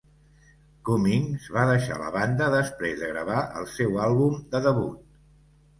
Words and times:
Cummings 0.89 1.45
va 1.57 1.67
deixar 1.73 1.99
la 2.05 2.09
banda 2.17 2.49
després 2.57 2.99
de 3.05 3.13
gravar 3.15 3.45
el 3.61 3.73
seu 3.79 4.05
àlbum 4.09 4.43
de 4.57 4.69
debut. 4.71 5.19